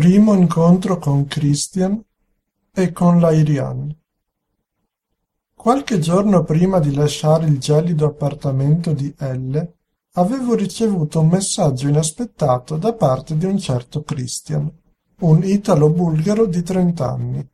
Primo 0.00 0.32
incontro 0.32 0.96
con 0.96 1.26
Christian 1.26 2.02
e 2.72 2.90
con 2.90 3.20
l'Airian. 3.20 3.94
Qualche 5.54 5.98
giorno 5.98 6.42
prima 6.42 6.78
di 6.78 6.94
lasciare 6.94 7.44
il 7.44 7.58
gelido 7.58 8.06
appartamento 8.06 8.94
di 8.94 9.14
Elle, 9.18 9.74
avevo 10.12 10.54
ricevuto 10.54 11.20
un 11.20 11.28
messaggio 11.28 11.86
inaspettato 11.86 12.78
da 12.78 12.94
parte 12.94 13.36
di 13.36 13.44
un 13.44 13.58
certo 13.58 14.02
Christian, 14.02 14.72
un 15.18 15.44
italo-bulgaro 15.44 16.46
di 16.46 16.62
trent'anni. 16.62 17.46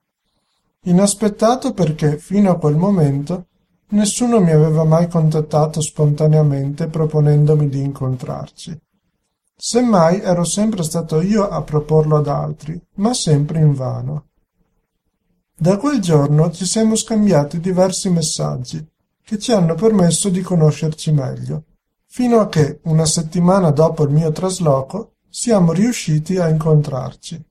Inaspettato 0.82 1.72
perché, 1.72 2.16
fino 2.16 2.52
a 2.52 2.58
quel 2.58 2.76
momento, 2.76 3.46
nessuno 3.88 4.38
mi 4.38 4.52
aveva 4.52 4.84
mai 4.84 5.08
contattato 5.08 5.80
spontaneamente 5.80 6.86
proponendomi 6.86 7.68
di 7.68 7.80
incontrarci. 7.80 8.80
Semmai 9.58 10.20
ero 10.20 10.44
sempre 10.44 10.82
stato 10.82 11.22
io 11.22 11.48
a 11.48 11.62
proporlo 11.62 12.18
ad 12.18 12.28
altri, 12.28 12.78
ma 12.96 13.14
sempre 13.14 13.58
invano. 13.58 14.26
Da 15.58 15.78
quel 15.78 15.98
giorno 15.98 16.50
ci 16.50 16.66
siamo 16.66 16.94
scambiati 16.94 17.58
diversi 17.58 18.10
messaggi 18.10 18.86
che 19.22 19.38
ci 19.38 19.52
hanno 19.52 19.74
permesso 19.74 20.28
di 20.28 20.42
conoscerci 20.42 21.10
meglio, 21.10 21.64
fino 22.04 22.38
a 22.38 22.48
che, 22.50 22.80
una 22.84 23.06
settimana 23.06 23.70
dopo 23.70 24.04
il 24.04 24.10
mio 24.10 24.30
trasloco, 24.30 25.14
siamo 25.30 25.72
riusciti 25.72 26.36
a 26.36 26.48
incontrarci. 26.48 27.42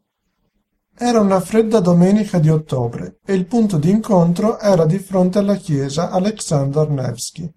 Era 0.96 1.20
una 1.20 1.42
fredda 1.42 1.80
domenica 1.80 2.38
di 2.38 2.50
ottobre 2.50 3.18
e 3.26 3.34
il 3.34 3.48
punto 3.48 3.78
di 3.78 3.90
incontro 3.90 4.60
era 4.60 4.86
di 4.86 5.00
fronte 5.00 5.40
alla 5.40 5.56
chiesa 5.56 6.12
Alexander 6.12 6.88
Nevsky, 6.88 7.52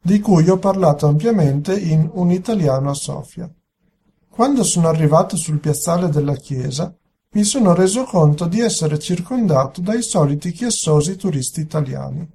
di 0.00 0.20
cui 0.20 0.48
ho 0.50 0.58
parlato 0.58 1.06
ampiamente 1.06 1.74
in 1.78 2.08
Un 2.12 2.30
italiano 2.30 2.90
a 2.90 2.94
Sofia. 2.94 3.50
Quando 4.36 4.64
sono 4.64 4.88
arrivato 4.88 5.34
sul 5.34 5.60
piazzale 5.60 6.10
della 6.10 6.34
chiesa, 6.34 6.94
mi 7.30 7.42
sono 7.42 7.72
reso 7.72 8.04
conto 8.04 8.44
di 8.44 8.60
essere 8.60 8.98
circondato 8.98 9.80
dai 9.80 10.02
soliti 10.02 10.52
chiassosi 10.52 11.16
turisti 11.16 11.60
italiani. 11.60 12.28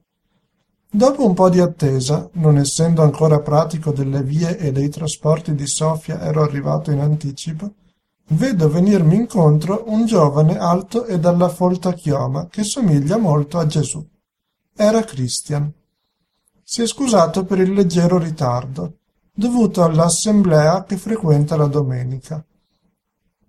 Dopo 0.90 1.24
un 1.24 1.36
po' 1.36 1.48
di 1.50 1.60
attesa, 1.60 2.28
non 2.34 2.58
essendo 2.58 3.04
ancora 3.04 3.40
pratico 3.42 3.92
delle 3.92 4.24
vie 4.24 4.58
e 4.58 4.72
dei 4.72 4.90
trasporti 4.90 5.54
di 5.54 5.68
Sofia 5.68 6.20
ero 6.22 6.42
arrivato 6.42 6.90
in 6.90 7.02
anticipo, 7.02 7.72
vedo 8.30 8.68
venirmi 8.68 9.14
incontro 9.14 9.84
un 9.86 10.08
giovane 10.08 10.58
alto 10.58 11.06
e 11.06 11.20
dalla 11.20 11.50
folta 11.50 11.94
chioma 11.94 12.48
che 12.48 12.64
somiglia 12.64 13.18
molto 13.18 13.60
a 13.60 13.68
Gesù. 13.68 14.04
Era 14.76 15.04
Christian. 15.04 15.72
Si 16.64 16.82
è 16.82 16.88
scusato 16.88 17.46
per 17.46 17.60
il 17.60 17.74
leggero 17.74 18.18
ritardo 18.18 19.01
dovuto 19.42 19.84
all'assemblea 19.84 20.84
che 20.84 20.98
frequenta 20.98 21.56
la 21.56 21.66
domenica. 21.66 22.46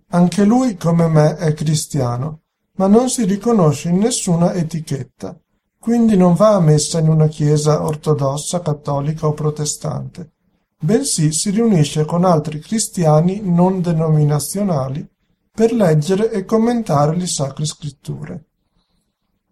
Anche 0.07 0.43
lui, 0.43 0.75
come 0.75 1.07
me, 1.07 1.35
è 1.35 1.53
cristiano, 1.53 2.41
ma 2.77 2.87
non 2.87 3.09
si 3.09 3.25
riconosce 3.25 3.89
in 3.89 3.99
nessuna 3.99 4.53
etichetta, 4.53 5.39
quindi 5.77 6.17
non 6.17 6.33
va 6.33 6.55
a 6.55 6.59
messa 6.59 6.97
in 6.99 7.09
una 7.09 7.27
chiesa 7.27 7.83
ortodossa, 7.83 8.61
cattolica 8.61 9.27
o 9.27 9.33
protestante, 9.33 10.31
bensì 10.79 11.31
si 11.31 11.51
riunisce 11.51 12.05
con 12.05 12.25
altri 12.25 12.59
cristiani 12.59 13.41
non 13.43 13.79
denominazionali 13.81 15.07
per 15.51 15.73
leggere 15.73 16.31
e 16.31 16.43
commentare 16.43 17.15
le 17.15 17.27
sacre 17.27 17.65
scritture. 17.65 18.45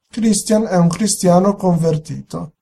Christian 0.10 0.66
è 0.66 0.78
un 0.78 0.90
cristiano 0.90 1.56
convertito, 1.56 2.54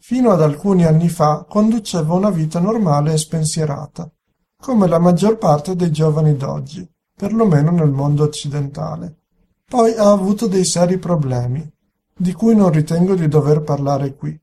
Fino 0.00 0.30
ad 0.30 0.40
alcuni 0.40 0.84
anni 0.84 1.08
fa 1.08 1.44
conduceva 1.48 2.14
una 2.14 2.30
vita 2.30 2.60
normale 2.60 3.12
e 3.12 3.18
spensierata, 3.18 4.10
come 4.56 4.86
la 4.88 4.98
maggior 4.98 5.38
parte 5.38 5.76
dei 5.76 5.90
giovani 5.90 6.36
d'oggi, 6.36 6.88
perlomeno 7.14 7.70
nel 7.70 7.90
mondo 7.90 8.24
occidentale. 8.24 9.16
Poi 9.64 9.94
ha 9.94 10.10
avuto 10.10 10.46
dei 10.46 10.64
seri 10.64 10.98
problemi, 10.98 11.68
di 12.16 12.32
cui 12.32 12.54
non 12.54 12.70
ritengo 12.70 13.14
di 13.14 13.28
dover 13.28 13.62
parlare 13.62 14.14
qui, 14.14 14.38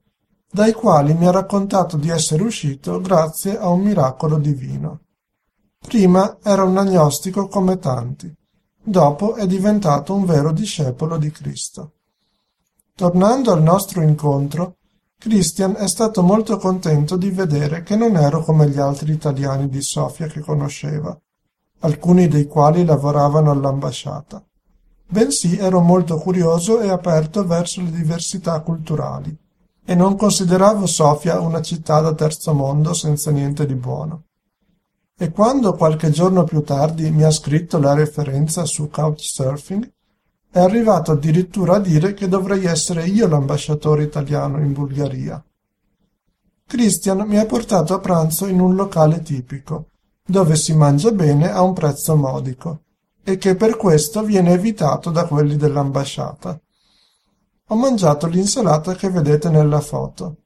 dai 0.50 0.72
quali 0.74 1.14
mi 1.14 1.26
ha 1.26 1.32
raccontato 1.32 1.98
di 1.98 2.10
essere 2.10 2.44
uscito 2.44 3.02
grazie 3.02 3.58
a 3.58 3.70
un 3.70 3.82
miracolo 3.82 4.38
divino. 4.38 5.00
Prima 5.80 6.38
era 6.42 6.64
un 6.64 6.78
agnostico 6.78 7.48
come 7.48 7.78
tanti, 7.80 8.34
dopo 8.82 9.36
è 9.36 9.48
diventato 9.48 10.14
un 10.14 10.26
vero 10.26 10.52
discepolo 10.52 11.18
di 11.18 11.32
Cristo. 11.32 11.94
Tornando 12.96 13.52
al 13.52 13.62
nostro 13.62 14.02
incontro, 14.02 14.78
Christian 15.18 15.76
è 15.76 15.88
stato 15.88 16.22
molto 16.22 16.58
contento 16.58 17.18
di 17.18 17.32
vedere 17.32 17.84
che 17.84 17.96
non 17.96 18.16
ero 18.16 18.44
come 18.44 18.70
gli 18.70 18.80
altri 18.80 19.12
italiani 19.12 19.70
di 19.70 19.82
Sofia 19.82 20.28
che 20.28 20.42
conosceva, 20.42 21.18
alcuni 21.80 22.28
dei 22.28 22.46
quali 22.46 22.86
lavoravano 22.86 23.52
all'ambasciata, 23.52 24.44
bensì 25.08 25.58
ero 25.58 25.82
molto 25.82 26.18
curioso 26.18 26.80
e 26.80 26.90
aperto 26.90 27.46
verso 27.46 27.82
le 27.82 27.92
diversità 27.92 28.60
culturali 28.62 29.36
e 29.88 29.94
non 29.94 30.16
consideravo 30.16 30.88
Sofia 30.88 31.40
una 31.40 31.62
città 31.62 32.02
da 32.02 32.14
terzo 32.14 32.54
mondo 32.54 32.94
senza 32.94 33.30
niente 33.30 33.68
di 33.68 33.76
buono. 33.76 34.24
E 35.18 35.32
quando 35.32 35.76
qualche 35.76 36.10
giorno 36.10 36.44
più 36.44 36.62
tardi 36.64 37.10
mi 37.12 37.24
ha 37.24 37.32
scritto 37.32 37.80
la 37.80 37.94
referenza 37.94 38.66
su 38.66 38.90
Couchsurfing, 38.90 39.94
è 40.56 40.60
arrivato 40.60 41.12
addirittura 41.12 41.76
a 41.76 41.80
dire 41.80 42.14
che 42.14 42.30
dovrei 42.30 42.64
essere 42.64 43.06
io 43.08 43.28
l'ambasciatore 43.28 44.04
italiano 44.04 44.62
in 44.62 44.72
Bulgaria. 44.72 45.44
Christian 46.66 47.28
mi 47.28 47.38
ha 47.38 47.46
portato 47.46 47.94
a 47.94 48.00
pranzo 48.00 48.46
in 48.46 48.62
un 48.62 48.74
locale 48.74 49.22
tipico, 49.22 49.90
dove 50.26 50.56
si 50.56 50.74
mangia 50.74 51.12
bene 51.12 51.52
a 51.52 51.62
un 51.62 51.74
prezzo 51.74 52.16
modico, 52.16 52.84
e 53.22 53.38
che 53.38 53.56
per 53.56 53.76
questo 53.76 54.24
viene 54.24 54.54
evitato 54.54 55.10
da 55.10 55.26
quelli 55.26 55.58
dell'ambasciata. 55.58 56.58
Ho 57.68 57.76
mangiato 57.76 58.26
l'insalata 58.28 58.96
che 58.96 59.10
vedete 59.10 59.50
nella 59.50 59.82
foto. 59.82 60.38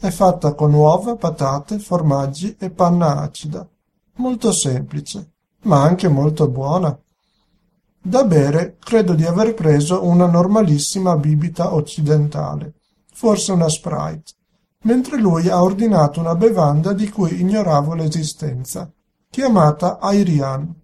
È 0.00 0.08
fatta 0.08 0.54
con 0.54 0.72
uova, 0.72 1.14
patate, 1.16 1.78
formaggi 1.78 2.56
e 2.58 2.70
panna 2.70 3.20
acida. 3.20 3.68
Molto 4.14 4.50
semplice, 4.50 5.32
ma 5.64 5.82
anche 5.82 6.08
molto 6.08 6.48
buona. 6.48 6.98
Da 8.04 8.24
bere 8.24 8.78
credo 8.80 9.14
di 9.14 9.24
aver 9.24 9.54
preso 9.54 10.04
una 10.04 10.26
normalissima 10.26 11.16
bibita 11.16 11.72
occidentale, 11.72 12.74
forse 13.12 13.52
una 13.52 13.68
Sprite, 13.68 14.32
mentre 14.82 15.18
lui 15.18 15.48
ha 15.48 15.62
ordinato 15.62 16.18
una 16.18 16.34
bevanda 16.34 16.92
di 16.94 17.08
cui 17.08 17.40
ignoravo 17.40 17.94
l'esistenza, 17.94 18.90
chiamata 19.30 20.00
Airian. 20.00 20.74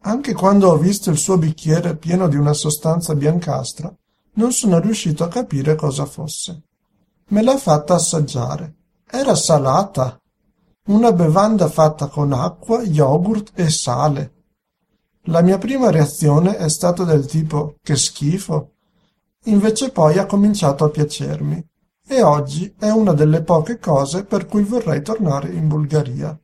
Anche 0.00 0.34
quando 0.34 0.68
ho 0.68 0.76
visto 0.76 1.08
il 1.08 1.16
suo 1.16 1.38
bicchiere 1.38 1.96
pieno 1.96 2.28
di 2.28 2.36
una 2.36 2.52
sostanza 2.52 3.14
biancastra, 3.14 3.90
non 4.34 4.52
sono 4.52 4.80
riuscito 4.80 5.24
a 5.24 5.28
capire 5.28 5.76
cosa 5.76 6.04
fosse. 6.04 6.62
Me 7.28 7.42
l'ha 7.42 7.56
fatta 7.56 7.94
assaggiare. 7.94 8.74
Era 9.08 9.34
salata. 9.34 10.20
Una 10.88 11.12
bevanda 11.12 11.68
fatta 11.68 12.08
con 12.08 12.32
acqua, 12.34 12.82
yogurt 12.82 13.52
e 13.54 13.70
sale. 13.70 14.31
La 15.26 15.40
mia 15.40 15.56
prima 15.56 15.90
reazione 15.90 16.56
è 16.56 16.68
stata 16.68 17.04
del 17.04 17.26
tipo 17.26 17.76
"che 17.80 17.94
schifo", 17.94 18.72
invece 19.44 19.90
poi 19.90 20.18
ha 20.18 20.26
cominciato 20.26 20.84
a 20.84 20.88
piacermi, 20.88 21.64
e 22.08 22.22
oggi 22.22 22.74
è 22.76 22.90
una 22.90 23.12
delle 23.12 23.42
poche 23.42 23.78
cose 23.78 24.24
per 24.24 24.46
cui 24.46 24.64
vorrei 24.64 25.00
tornare 25.00 25.50
in 25.50 25.68
Bulgaria. 25.68 26.36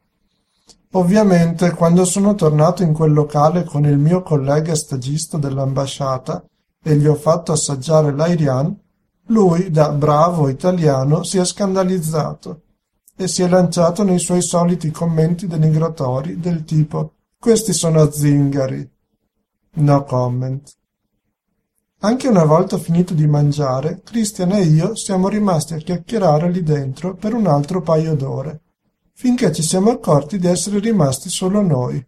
Ovviamente, 0.93 1.73
quando 1.73 2.05
sono 2.05 2.37
tornato 2.37 2.85
in 2.85 2.93
quel 2.93 3.13
locale 3.13 3.65
con 3.65 3.85
il 3.85 3.99
mio 3.99 4.23
collega 4.23 4.77
stagista 4.77 5.39
dell'ambasciata 5.39 6.45
e 6.81 6.97
gli 6.97 7.07
ho 7.07 7.17
fatto 7.17 7.51
assaggiare 7.51 8.13
l'Airian, 8.13 8.75
lui, 9.27 9.71
da 9.71 9.91
bravo 9.91 10.49
italiano, 10.49 11.25
si 11.25 11.39
è 11.39 11.45
scandalizzato 11.45 12.63
e 13.17 13.27
si 13.27 13.43
è 13.43 13.49
lanciato 13.49 14.05
nei 14.05 14.21
suoi 14.21 14.41
soliti 14.41 14.93
commenti 14.93 15.49
denigratori 15.49 16.39
del 16.39 16.63
tipo 16.63 17.15
questi 17.41 17.73
sono 17.73 18.11
zingari. 18.11 18.91
No 19.75 20.05
comment. 20.05 20.77
Anche 22.01 22.27
una 22.27 22.45
volta 22.45 22.79
finito 22.79 23.15
di 23.15 23.27
mangiare, 23.29 24.03
Christian 24.03 24.53
e 24.53 24.63
io 24.63 24.97
siamo 24.97 25.29
rimasti 25.29 25.75
a 25.75 25.79
chiacchierare 25.79 26.51
lì 26.51 26.63
dentro 26.63 27.15
per 27.15 27.35
un 27.35 27.47
altro 27.47 27.81
paio 27.81 28.17
d'ore, 28.17 28.61
finché 29.13 29.53
ci 29.53 29.63
siamo 29.63 29.91
accorti 29.91 30.39
di 30.39 30.49
essere 30.49 30.81
rimasti 30.81 31.29
solo 31.29 31.63
noi. 31.63 32.05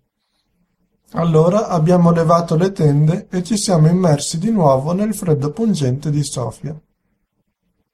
Allora 1.12 1.68
abbiamo 1.68 2.10
levato 2.10 2.56
le 2.56 2.72
tende 2.72 3.28
e 3.30 3.42
ci 3.44 3.56
siamo 3.56 3.88
immersi 3.88 4.38
di 4.38 4.50
nuovo 4.50 4.92
nel 4.92 5.14
freddo 5.14 5.50
pungente 5.50 6.10
di 6.10 6.24
Sofia. 6.24 6.76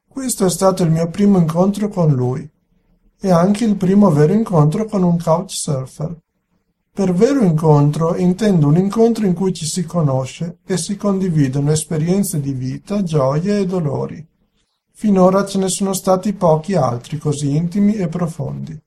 Questo 0.09 0.47
è 0.47 0.51
stato 0.51 0.83
il 0.83 0.91
mio 0.91 1.09
primo 1.11 1.37
incontro 1.39 1.89
con 1.89 2.13
lui 2.13 2.51
e 3.21 3.31
anche 3.31 3.65
il 3.65 3.77
primo 3.77 4.11
vero 4.11 4.33
incontro 4.33 4.87
con 4.87 5.03
un 5.03 5.19
couchsurfer. 5.19 6.25
Per 6.97 7.13
vero 7.13 7.43
incontro 7.43 8.17
intendo 8.17 8.69
un 8.69 8.79
incontro 8.79 9.27
in 9.27 9.35
cui 9.35 9.53
ci 9.53 9.67
si 9.67 9.85
conosce 9.85 10.61
e 10.65 10.79
si 10.79 10.97
condividono 10.97 11.71
esperienze 11.71 12.41
di 12.41 12.55
vita, 12.55 13.03
gioie 13.03 13.59
e 13.59 13.67
dolori. 13.67 14.27
Finora 14.95 15.45
ce 15.45 15.59
ne 15.59 15.69
sono 15.69 15.93
stati 15.93 16.33
pochi 16.33 16.75
altri 16.75 17.19
così 17.19 17.55
intimi 17.55 17.97
e 17.97 18.09
profondi. 18.09 18.81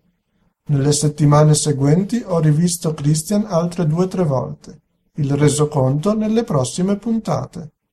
Nelle 0.69 0.91
settimane 0.91 1.53
seguenti 1.53 2.23
ho 2.25 2.39
rivisto 2.39 2.95
Christian 2.95 3.45
altre 3.47 3.85
due 3.85 4.05
o 4.05 4.07
tre 4.07 4.23
volte. 4.23 4.81
Il 5.17 5.31
resoconto 5.35 6.15
nelle 6.15 6.43
prossime 6.43 6.95
puntate. 6.95 7.73